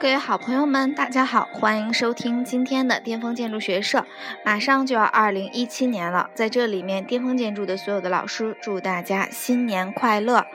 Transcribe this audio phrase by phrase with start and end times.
[0.00, 4.06] 各位好朋友们，大家好，欢迎收听今天的巅峰建筑学社。
[4.42, 10.46] 马上就要二零一七年了，在这里面，巅峰建筑的所有的老师祝大家新年快乐。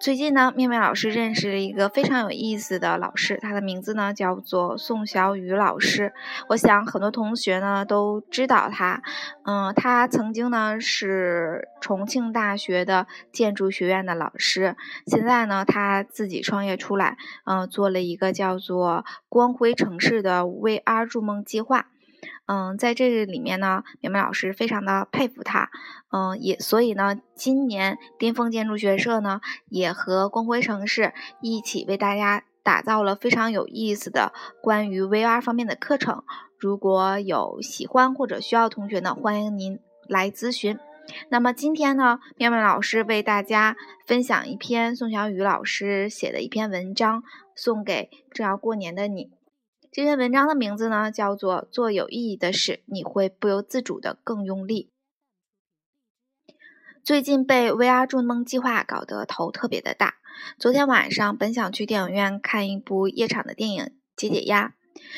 [0.00, 6.12] 最近呢，面面老师认识了一个非常有意思的老师，他的名字呢叫做宋小雨老师。
[6.48, 9.00] 我想很多同学呢都知道他，
[9.44, 14.74] 嗯，他曾经呢是重庆大学的建筑学院的老师，
[15.06, 21.86] 现在呢他自己创业出来，嗯，做了一个叫做光辉城市的 VR 筑梦计划。
[22.48, 25.70] 嗯，在这里面呢，苗苗老师非常的佩服他，
[26.10, 36.24] 嗯，也所以呢，今年巅峰建筑学社呢，也和光辉城市一起为大家打造了非常有意思的关于 VR 方面的课程。
[36.58, 40.78] 如果有喜欢或者需要同学呢，欢迎您来咨询。
[41.28, 47.22] 那么今天呢，妙妙老师为大家分享一篇宋小雨老师写的一篇文章，
[47.54, 49.30] 送给正要过年的你。
[49.90, 54.90] 这篇文章的名字呢，叫做“做有意义的事，你会不由自主的更用力”。
[57.02, 60.16] 最近被 VR 筑梦计划搞得头特别的大。
[60.58, 64.74] 昨天晚上本想去电影院看一部夜场的电影解解压，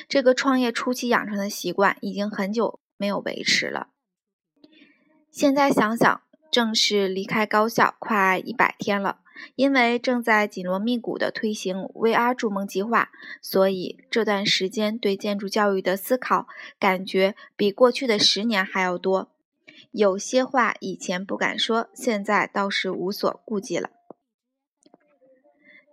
[0.08, 3.88] 这个创业初期养成的习惯已经很久没有维持了。
[5.32, 9.18] 现在想想，正是离开高校快一百天了。
[9.54, 13.10] 因为正在紧锣密鼓地推行 VR 筑梦计划，
[13.40, 16.46] 所以这段时间对建筑教育的思考，
[16.78, 19.30] 感觉比过去的十年还要多。
[19.92, 23.90] 有些话以前不敢说，现在倒是无所顾忌了。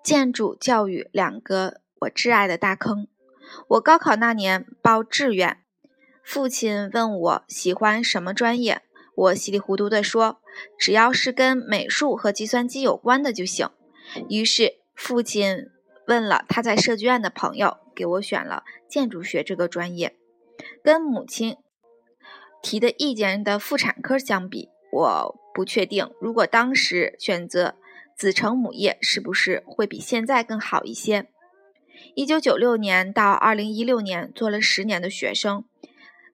[0.03, 3.07] 建筑教育两个我挚爱的大坑。
[3.69, 5.63] 我高考那年报志愿，
[6.23, 8.81] 父亲问我喜欢什么专业。
[9.17, 10.39] 我稀里糊涂地说
[10.77, 13.67] ：“只要是跟美术和计算机有关的就行。”
[14.29, 15.71] 于是父亲
[16.05, 20.15] 问了他在设计院的朋友，给我选了建筑学这个专业。
[20.83, 21.57] 跟母亲
[22.61, 27.73] 提的意见的妇产科相比，我不确定如果当时选择
[28.15, 31.27] 子承母业，是不是会比现在更好一些。
[32.13, 35.65] 一九九六年到二零一六年，做了十年的学生，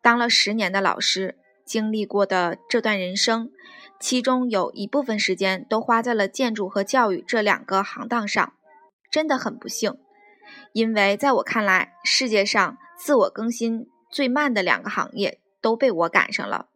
[0.02, 1.38] 当了十年的老师。
[1.66, 3.50] 经历过的这段人生，
[4.00, 8.54] 其中有一部分时间都花在了建筑和教育这两个行当上，
[9.12, 9.98] 真的很不幸。
[10.74, 16.68] 因为在我看来，世界上自我更新最慢的两个行业都被我赶上了。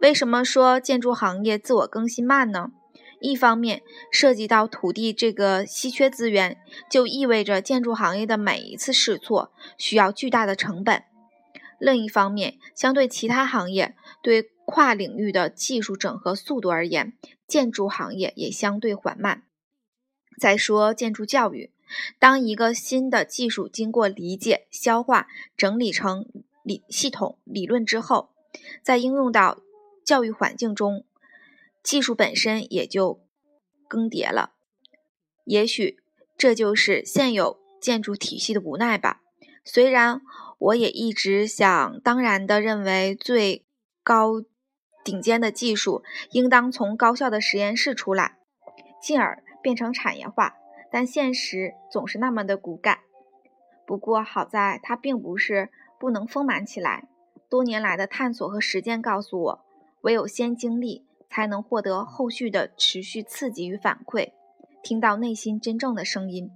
[0.00, 2.72] 为什么说建筑行业自我更新慢呢？
[3.20, 6.56] 一方面，涉及到土地这个稀缺资源，
[6.90, 11.02] 就意味着建筑行业的每一次试错需要巨大的成本；
[11.82, 17.14] 另一方面，相对其他行业，对跨领域的技术整合速度而言，
[17.48, 19.42] 建筑行业也相对缓慢。
[20.38, 21.72] 再说建筑教育，
[22.20, 25.26] 当一个新的技术经过理解、消化、
[25.56, 26.24] 整理成
[26.62, 28.30] 理系统理论之后，
[28.84, 29.58] 再应用到
[30.04, 31.04] 教育环境中，
[31.82, 33.20] 技术本身也就
[33.88, 34.52] 更迭了。
[35.44, 35.98] 也许
[36.38, 39.18] 这就是现有建筑体系的无奈吧。
[39.64, 40.22] 虽然
[40.62, 43.64] 我也一直想当然的认为最。
[44.04, 44.42] 高
[45.04, 46.02] 顶尖的技术
[46.32, 48.36] 应当从高校的实验室出来，
[49.00, 50.56] 进而变成产业化，
[50.90, 52.98] 但现实总是那么的骨感。
[53.86, 57.06] 不过好在它并不是不能丰满起来。
[57.48, 59.64] 多年来的探索和实践告诉我，
[60.00, 64.32] 唯有先经历，才能获得后续的持续刺激与反馈，
[64.82, 66.50] 听到内心真正的声音。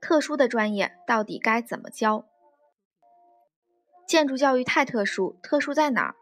[0.00, 2.26] 特殊的专业到底该怎么教？
[4.06, 6.14] 建筑教育太特殊，特殊在哪儿？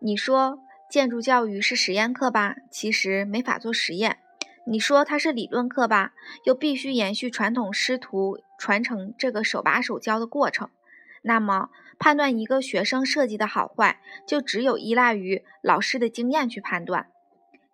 [0.00, 0.58] 你说
[0.90, 2.56] 建筑教育是实验课吧？
[2.70, 4.18] 其实没法做实验。
[4.64, 6.12] 你说它是理论课吧？
[6.44, 10.70] 又必须延续传统师徒传承这个手把手教的过程。
[11.22, 17.08] 那么判断一个学生设计的好坏，就只有依赖于老师的经验去判断。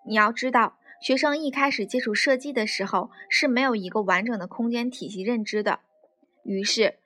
[0.07, 5.81] 你要知道，学生一开始接触设计的时候是没有一个完整的空间体系认知的，
[6.45, 6.99] 于是。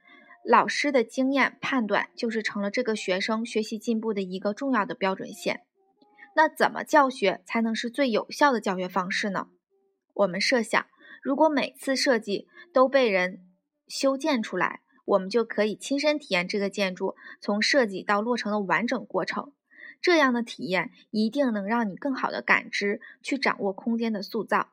[0.45, 5.61] 老师的经验判断就是成了这个学生学习进步的一个重要的标准线。
[6.35, 9.47] 那怎么教学才能是最有效的教学方式呢？
[10.15, 10.85] 我们设想，
[11.23, 13.39] 如果每次设计都被人
[13.87, 19.53] 修建出来，我们就可以亲身体验这个建筑从设计到落成的完整过程。
[20.03, 24.73] 这样的体验一定能让你更好的感知，去掌握空间的塑造。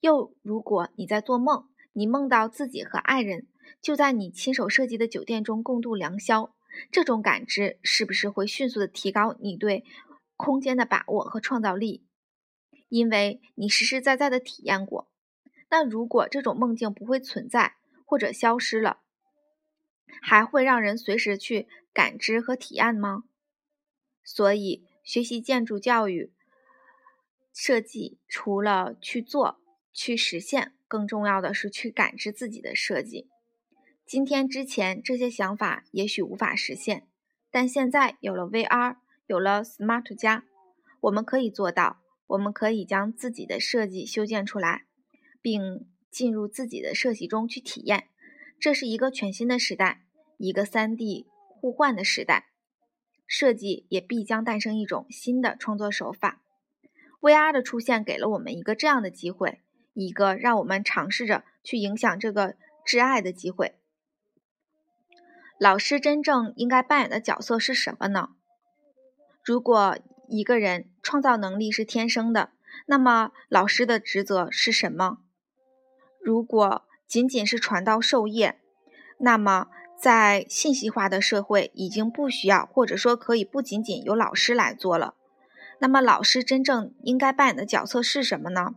[0.00, 3.48] 又如果你在做梦，你梦到自己和爱人。
[3.80, 6.54] 就在你亲手设计的酒店中共度良宵，
[6.90, 9.84] 这种感知是不是会迅速的提高你对
[10.36, 12.04] 空间的把握和创造力？
[12.90, 15.08] 因为你实实在在的体验过。
[15.70, 18.98] 那如果这种梦境不会存在或者消失了，
[20.20, 23.24] 还会让人随时去感知和体验吗？
[24.24, 26.32] 所以，学习建筑教育
[27.52, 29.60] 设计，除了去做、
[29.92, 33.28] 去实现，更重要的是去感知自己的设计。
[34.06, 37.06] 今天之前这些想法也许无法实现，
[37.50, 40.44] 但现在有了 VR，有了 Smart 家，
[41.02, 42.00] 我们可以做到。
[42.26, 44.86] 我们可以将自己的设计修建出来，
[45.42, 48.08] 并进入自己的设计中去体验。
[48.58, 50.00] 这是一个全新的时代，
[50.38, 52.53] 一个 3D 互换的时代。
[53.26, 56.40] 设计也必将诞生一种新的创作手法。
[57.20, 59.60] VR 的出现给了我们一个这样的机会，
[59.94, 62.54] 一个让我们尝试着去影响这个
[62.86, 63.76] 挚爱的机会。
[65.58, 68.30] 老师真正应该扮演的角色是什么呢？
[69.42, 69.98] 如果
[70.28, 72.50] 一个人创造能力是天生的，
[72.86, 75.18] 那么老师的职责是什么？
[76.20, 78.60] 如果仅仅是传道授业，
[79.18, 79.68] 那么
[80.04, 85.14] 在信息化的社会已经不需要，或者说可以不仅仅由老师来做了。
[85.78, 88.74] 那么老师真正应该扮演的角色是什么呢？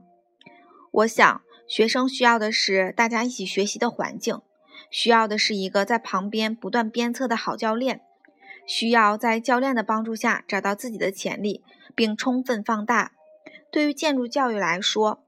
[0.90, 4.40] 我想，学生需要的是大家一起学习的环境，
[4.90, 8.00] 需要的是一个在旁边不断鞭策的好教练。
[8.66, 11.62] 需要在教练的帮助下找到自己的潜力，
[11.94, 13.12] 并充分放大。
[13.70, 15.22] 对于建筑教育来说，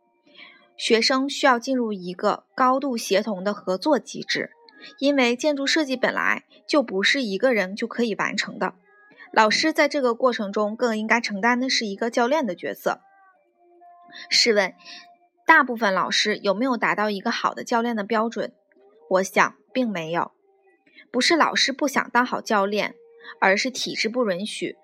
[0.78, 4.52] 学生需要进入一个高度协同的合作机制，
[4.98, 8.74] 因为建筑设计本来就不是一个人就可以完成的。
[9.31, 13.02] 老师在这个过程中更应该承担的是一个教练的角色。
[14.30, 14.74] 试问，
[15.46, 18.54] 大部分老师有没有达到一个好的教练的标准？
[19.10, 20.31] 我想，并没有。
[21.12, 22.96] 不是老师不想当好教练。
[23.40, 24.76] 而是体制不允许。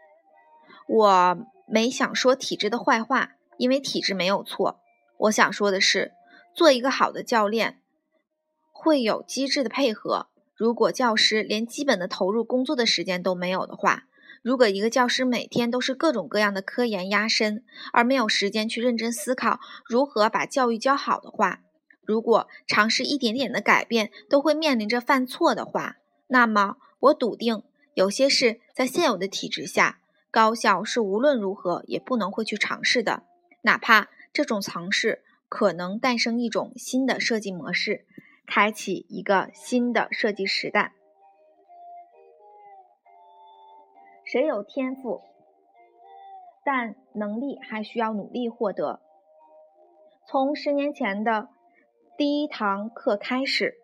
[0.87, 4.79] 我没想说体制的坏话，因为体制没有错。
[5.17, 6.11] 我想说的是，
[6.53, 7.79] 做一个好的教练，
[8.85, 10.27] 会有机制的配合。
[10.55, 14.03] 如果教师连基本的投入工作的时间都没有的话，
[14.43, 21.61] 如果一个教师每天都是各种各样的科研压身，而没有时间去认真思考如何把教育教好的话，
[22.05, 25.95] 如果尝试一点点的改变都会面临着犯错的话，
[26.27, 27.63] 那么我笃定。
[27.95, 29.99] 有些事在现有的体制下，
[30.29, 33.23] 高校是无论如何也不能会去尝试的，
[33.63, 38.05] 哪怕这种尝试可能诞生一种新的设计模式，
[38.47, 40.93] 开启一个新的设计时代。
[44.23, 45.21] 谁有天赋，
[46.63, 48.99] 但能力还需要努力获得。
[50.27, 51.49] 从十年前的
[52.17, 53.75] 第一堂课开始，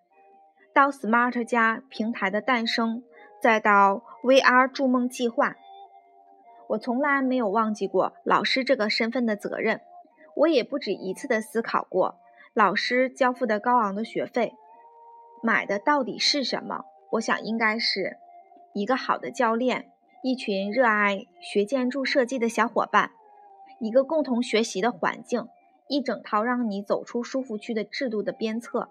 [0.74, 3.04] 到 Smart 加平台的诞生。
[3.42, 5.56] 再到 VR 筑梦计划，
[6.69, 9.81] 我从来没有忘记过老师这个身份的责任。
[10.36, 12.19] 我也不止一次的思考过，
[12.53, 14.53] 老师交付的高昂的学费，
[15.42, 16.83] 买的到底是什么？
[17.12, 18.18] 我想应该是
[18.74, 19.89] 一个好的教练，
[20.21, 23.12] 一群热爱学建筑设计的小伙伴，
[23.80, 25.48] 一个共同学习的环境，
[25.88, 28.89] 一整套让你走出舒服区的制度的鞭策。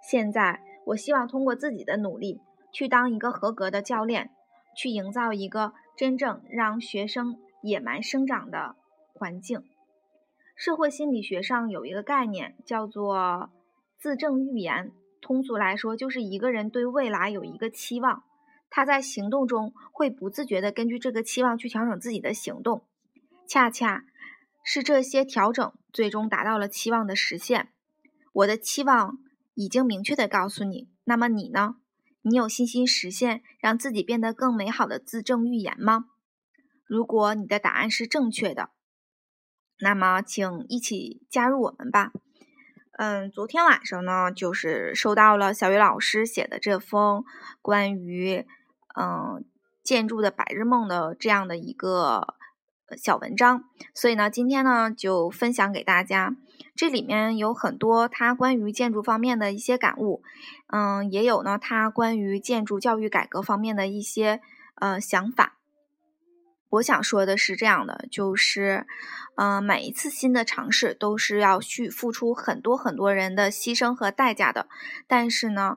[0.00, 2.40] 现在，我希望通过自己的努力。
[2.70, 4.30] 去当一个合格的教练，
[4.76, 8.74] 去营造一个真正让学生野蛮生长的
[9.14, 9.62] 环境。
[10.54, 13.50] 社会心理学上有一个概念叫做
[13.98, 18.22] 自证预言，通俗来说就是一个人对未来有一个期望，
[18.70, 22.84] 他在行动中会不自觉地根据这个期望去调整自己的行动。
[23.48, 24.04] 恰恰
[24.64, 27.70] 是这些调整最终达到了期望的实现。
[28.32, 29.18] 我的期望
[29.54, 31.76] 已经明确地告诉你，那么你呢？
[32.22, 36.06] 你有信心实现让自己变得更美好的自证预言吗？
[36.86, 38.70] 如果你的答案是正确的，
[39.80, 42.12] 那么请一起加入我们吧。
[42.98, 47.24] 嗯，昨天晚上呢，就是收到了小雨老师写的这封
[47.62, 48.46] 关于
[48.96, 49.44] 嗯
[49.82, 52.34] 建筑的白日梦的这样的一个。
[52.98, 53.64] 小文章，
[53.94, 56.36] 所以呢，今天呢就分享给大家。
[56.76, 60.22] 这里面有很多他关于建筑方面的一些感悟，
[60.68, 64.40] 嗯，也有呢他关于建筑教育改革方面的一些
[64.76, 65.53] 呃想法。
[66.74, 68.86] 我想说的是这样的，就是，
[69.36, 74.68] 嗯，每一次新的尝试都是要去付出很多很多人的牺牲和代价的。
[75.06, 75.76] 但是呢，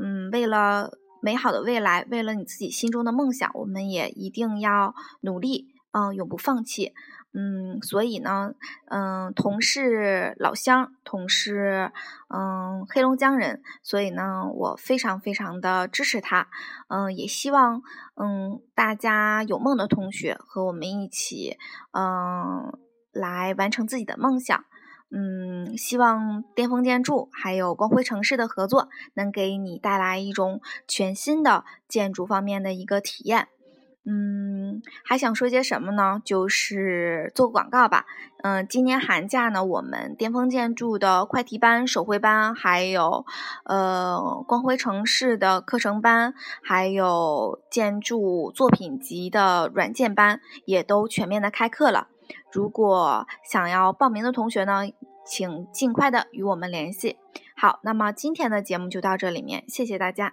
[0.00, 5.66] 嗯，为了美好的未来，为了你自己心中的梦想，我们也一定要努力。
[5.90, 6.92] 嗯，永不放弃。
[7.34, 8.54] 嗯，所以呢，
[8.86, 11.92] 嗯，同是老乡，同是
[12.28, 16.48] 嗯黑龙江人，所以呢，我非常非常的支持他。
[16.88, 17.82] 嗯，也希望
[18.16, 21.58] 嗯大家有梦的同学和我们一起
[21.92, 22.78] 嗯
[23.12, 24.64] 来完成自己的梦想。
[25.10, 33.48] 嗯，希望巅峰建筑还有光辉城市的合作，能给你带来一种全新的建筑方面的一个体验。
[34.04, 36.22] 嗯，还想说些什么呢？
[36.24, 38.06] 就是做个广告吧。
[38.42, 43.26] 嗯，今年寒假呢，我们巅峰建筑的快题班、手绘班，还有
[43.64, 52.08] 呃光辉城市的课程班，还有建筑作品集的软件班，也都全面的开课了。
[52.50, 54.84] 如果想要报名的同学呢，
[55.26, 57.18] 请尽快的与我们联系。
[57.54, 60.32] 好，那么今天的节目就到这里面，谢谢大家。